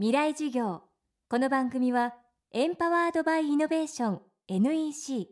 [0.00, 0.80] 未来授業。
[1.28, 2.14] この番組は
[2.52, 5.28] エンパワードバイイノベーション NEC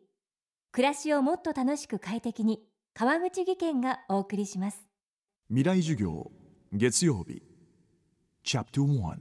[0.73, 2.61] 暮らしをもっと楽しく快適に
[2.93, 4.87] 川口義賢がお送りします。
[5.49, 6.31] 未来授業
[6.71, 7.43] 月曜日。
[8.45, 9.15] チャプト1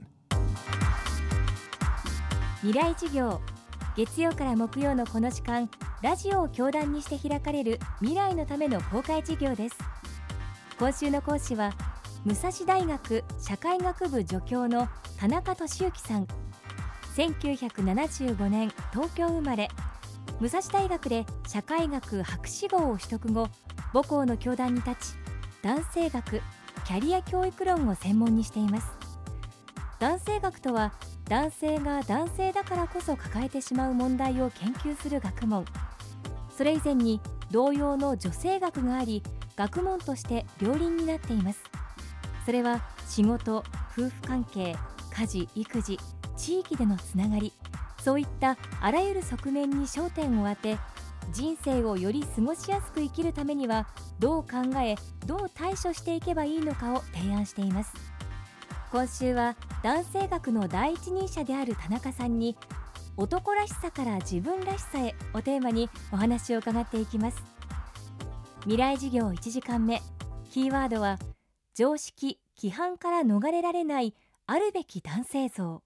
[2.60, 3.40] 未来授業
[3.96, 5.70] 月曜から木曜のこの時間
[6.02, 9.78] ラジオを教壇にして開かれる未来のための公開授業です。
[10.78, 11.72] 今週の講師は
[12.26, 14.86] 武蔵大学社会学部助教の
[15.18, 16.28] 田中俊之さん。
[17.16, 19.68] 1975年東京生まれ。
[20.38, 23.48] 武蔵大学で社会学博士号を取得後
[23.92, 25.16] 母校の教壇に立ち
[25.60, 26.40] 男性学
[26.84, 28.86] キャリア教育論を専門にしています。
[29.98, 30.92] 男性学とは
[31.24, 35.64] 男性が男性だからこそ抱えてしまう問題を研究する学問。
[36.56, 39.24] それ以前に同様の女性学があり
[39.56, 41.60] 学問として両輪になっています。
[42.46, 43.64] それは仕事
[43.98, 44.76] 夫婦関係
[45.18, 45.98] 家事育児
[46.36, 47.52] 地域でのつながり
[48.04, 50.78] そういったあらゆる側面に焦点を当て
[51.32, 53.88] 人生をより過ごしやすく生きるためには
[54.20, 54.94] どう考え
[55.26, 57.92] どう対処していけばいいのかを提案しています。
[58.90, 62.56] 今週は男性学の第一人者である田中さんに
[63.18, 67.42] 男らしさから自分らしさへをテーマにお話を伺っていきます。
[68.60, 70.00] 未来授業1時間目。
[70.50, 71.18] キーワードは
[71.74, 74.14] 常識規範から逃れられない
[74.50, 75.82] あるべき男性像。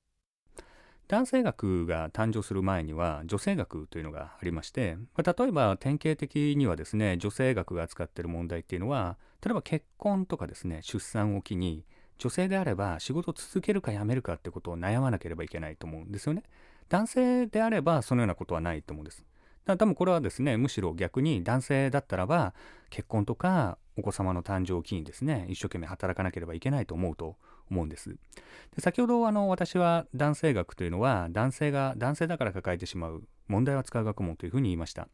[1.09, 11.85] 男性学が誕生する前には女性学というのがありまして、まあ、例えば典型的にはですね女性学が扱っている問題っていうのは例えば結婚とかですね出産を機に
[12.19, 16.45] 女性であれば仕事を続けるか辞めるかってことを悩まなければいけないと思うんですよね。
[16.89, 19.25] 男性であればそのようなことはないと思うんです。
[19.65, 22.55] だ多分これはですねむしろ逆に男性だったらば
[22.91, 27.35] 結婚とかお子様の誕生を機にですね一生懸命働かなければいけないと思うと
[27.71, 28.11] 思うんです。
[28.75, 35.09] で先ほどあの私は男性学というのは男性が男性だから抱えてしまう問題を扱う学問というふうに言いました。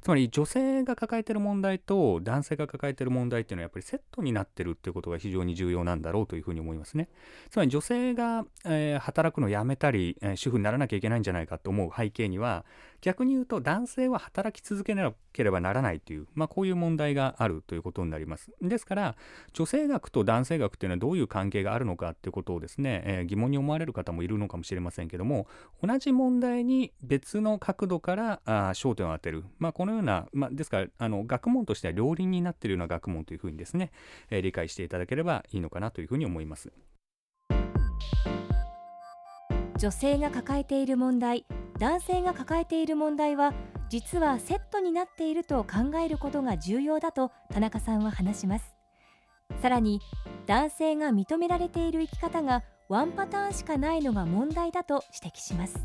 [0.00, 7.08] つまり女性が抱えてる問題と男性が抱えてる問題っていうのはやっぱりセットになってるっていうことが非常に重要なんだろうというふうに思いますね。
[7.50, 12.64] つまり女性が、えー、働くのをやめたり、えー、主婦にならなきゃいけないんじゃないかと思う背景には
[13.00, 18.50] 逆に言うと男性は働き続けなければならないという、まあ、こういう問題があるということになります。
[18.60, 19.16] ですから
[19.52, 25.46] 女性学と男性学というのはどういう関係があるのかということをですね、えー、疑問に思われる方もいるのかもしれませんけども
[25.82, 33.90] 同じ問題に別の角度からあ焦点を当てる、まあ、このような、まあ、ですからあの学問としては両輪になっているような学問というふうにですね、
[34.30, 36.72] えー、理解していただければいいのかなというふうに思います。
[39.78, 41.44] 女性が抱えている問題
[41.78, 43.52] 男性が抱えている問題は
[43.88, 48.76] 実はセットになっていると考えることが重要だと田中さんは話します。
[49.60, 50.00] さらに
[50.46, 55.78] 男性が認められている生き方がワンパターンしかないのが問題だと指摘します。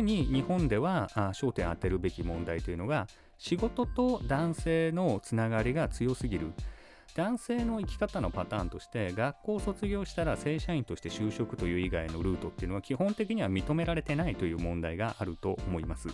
[0.00, 3.06] 特に日本では焦点を当てるべき問題というのが
[3.36, 6.54] 仕事と男性のつながりが強すぎる
[7.14, 16.08] 男性の生き方のパターンとして学校を卒業したら正社員として就職という以外のルートっていうのは基本的には認められてないという問題があると思います。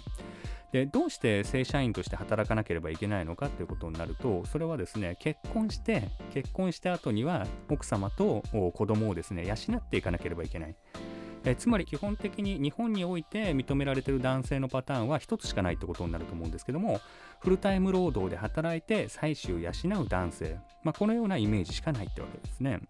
[0.72, 10.74] でどうして正社員として働かなければいけないのかということになるとそれはですね結婚して結婚した後には奥様と子供をですね養っていかなければいけない
[11.50, 17.00] えつまり基本的に日本において認められてる男性のパターンは一つしかないってことになると思うんですけども
[17.40, 19.70] フルタイム労働で働いて妻子を養
[20.02, 22.80] う男性、まあ、このようなイメージしかないってわけですね。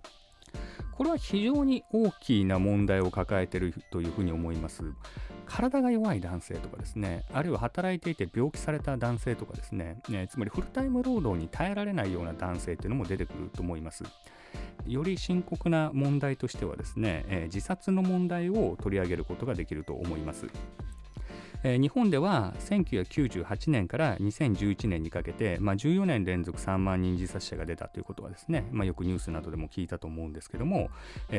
[0.93, 4.83] これは非常に大きな問題を抱えているというふうに思います。
[5.45, 14.05] 体が弱い男性とかですね、あるいは働いていて病気された男性とかですね、ねつまりフルタイム労働に耐えられないような男性っていうのも出てくると思います。
[14.87, 20.47] より深刻な問題としてはですね、え、自殺の問題を取り上げることができると思います。
[21.63, 30.91] 日本では1998年から2011年にかけて、まあ、14年連続3万人自殺者が出たということはですね、まあ、よくニュースなどでも聞いたと思うんですけども、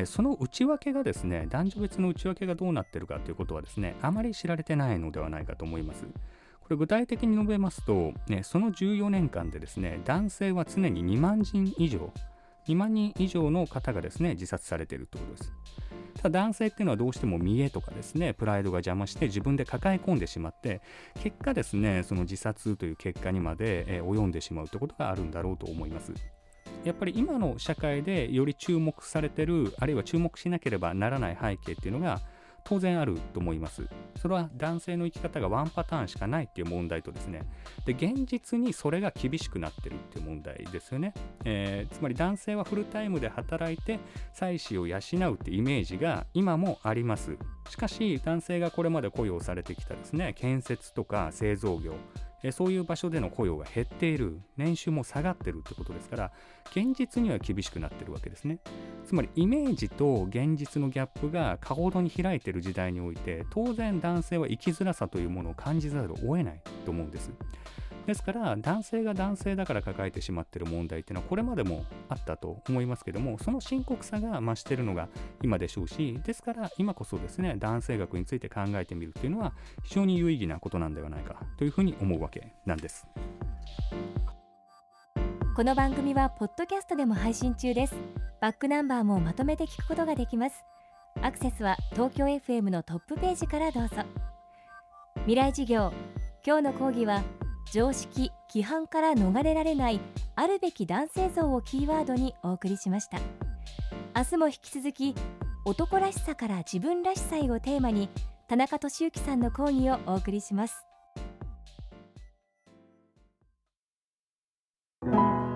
[0.04, 6.04] その内訳がですね男女別の内訳がどうなってるかということはですねあまり知られてないのではないかと思います。
[6.60, 12.12] これ具体的に述べますと、ね、その14年間でですね男性は常に2万人以上
[12.68, 15.52] 2万人以上の方がですね自殺されているということです。
[16.16, 20.82] ただ男性っていうのはどうしても見栄とかですねプライドが邪魔して自分で抱え込んでしまって
[21.22, 26.12] 結果ですねその自殺という結果にまで、え及んでしまうということがあるんだろうと思います。
[26.84, 32.20] やっぱり今の社会でより注目されてるあるいは注目しなければならない背景っていうのが
[32.68, 33.88] 当然あると思います。
[34.20, 37.46] それは男性の生き方がワンパターンしかないっていう問題とですね。
[37.86, 44.00] で現実にそれが厳しくなってるっていう問題ですよね、えー、つまり男性はフルタイムで働いて
[44.34, 47.38] 妻子を養うってイメージが今もあります。
[47.70, 51.94] しかし男性がこれまで雇用されてきたですね建設とか製造業
[52.52, 54.40] そういう場所での雇用が減っている。
[54.56, 56.32] 年収も下がってるってことですから
[56.70, 58.58] 現実には厳しくなってるわけですね。
[59.04, 67.30] つまりイメージと現実のギャップが過ほどに開いてる時代において当然男性は生きづらさというものを感じざるを得ないと思うんです。
[68.08, 75.10] ですから男性が男性だから抱えてしまっている問題っていうのはこれまでもあったと思いますけどもその深刻さが増しているのが
[75.42, 79.52] 今でしょうしですから今こそですね男性学について考えてみるっていうのは
[79.84, 83.06] 非常に有意義なことなんではないかというふうに思うわけなんです。
[85.54, 87.94] この番組はポッドキャストでも配信中です。
[88.40, 90.64] バックナンバーもまとめて聞くことができます。
[91.20, 93.96] アクセスは東京 FM のトップページからどうぞ。
[95.26, 95.92] 未来事業
[96.46, 97.22] 今日の講義は
[97.72, 100.00] 常識規範から逃れられない
[100.36, 103.18] あるべき男性像をキーワードにお送りしました。
[104.16, 105.14] 明日も引き続き
[105.64, 108.08] 男らしさから自分らしさへをテーマに
[108.48, 110.74] 田中俊之さんの講義をお送りします。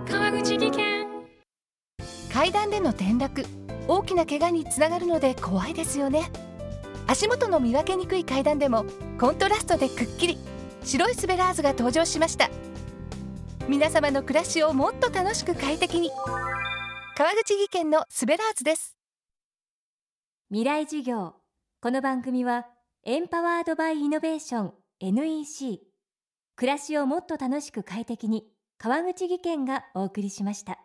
[0.06, 1.06] 川口技研。
[2.32, 3.44] 階段での転落
[3.88, 6.30] 大きな怪我につながるので怖いですよね。
[7.06, 8.84] 足元の見分けにくい階段でも
[9.18, 10.38] コントラストでくっきり
[10.84, 12.50] 白いスベラーズが登場しました。
[13.68, 16.10] 皆様の暮らしをもっと楽しく快適に。
[17.16, 18.96] 川口技研のスベラーズです。
[20.50, 21.34] 未来授業。
[21.80, 22.66] この番組は
[23.04, 25.80] エンパワードバイイノベーション NEC
[26.54, 28.44] 暮らしをもっと楽しく快適に
[28.78, 30.78] 川口技研がお送りしました。